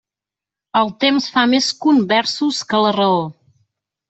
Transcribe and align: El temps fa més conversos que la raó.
El 0.79 0.87
temps 1.05 1.27
fa 1.35 1.43
més 1.51 1.67
conversos 1.85 2.63
que 2.73 2.81
la 2.87 2.95
raó. 2.97 3.23